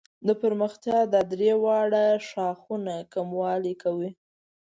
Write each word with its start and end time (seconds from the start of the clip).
د 0.27 0.29
پرمختیا 0.41 0.99
دا 1.13 1.21
درې 1.33 1.51
واړه 1.63 2.05
شاخصونه 2.29 2.95
کموالي 3.13 3.73
کوي. 3.83 4.09